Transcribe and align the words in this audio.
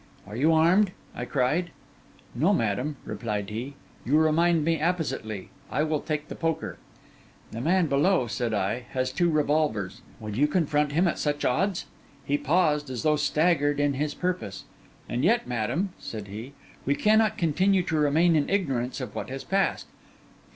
'Are 0.25 0.35
you 0.35 0.51
armed?' 0.51 0.93
I 1.13 1.25
cried. 1.25 1.69
'No, 2.33 2.55
madam,' 2.55 2.95
replied 3.05 3.51
he. 3.51 3.75
'You 4.03 4.17
remind 4.17 4.65
me 4.65 4.79
appositely; 4.79 5.49
I 5.69 5.83
will 5.83 5.99
take 6.01 6.27
the 6.27 6.33
poker.' 6.33 6.79
'The 7.51 7.61
man 7.61 7.85
below,' 7.85 8.25
said 8.25 8.51
I, 8.51 8.79
'has 8.93 9.11
two 9.11 9.29
revolvers. 9.29 10.01
Would 10.19 10.35
you 10.35 10.47
confront 10.47 10.93
him 10.93 11.07
at 11.07 11.19
such 11.19 11.45
odds?' 11.45 11.85
He 12.25 12.35
paused, 12.35 12.89
as 12.89 13.03
though 13.03 13.15
staggered 13.15 13.79
in 13.79 13.93
his 13.93 14.15
purpose. 14.15 14.63
'And 15.07 15.23
yet, 15.23 15.45
madam,' 15.47 15.89
said 15.99 16.29
he, 16.29 16.53
'we 16.83 16.95
cannot 16.95 17.37
continue 17.37 17.83
to 17.83 17.95
remain 17.95 18.35
in 18.35 18.49
ignorance 18.49 19.01
of 19.01 19.13
what 19.13 19.29
has 19.29 19.43
passed. 19.43 19.85